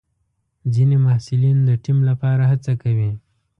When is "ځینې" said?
0.73-0.97